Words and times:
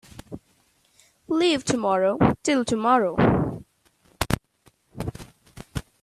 Leave 1.27 1.63
tomorrow 1.63 2.17
till 2.41 2.65
tomorrow. 2.65 3.63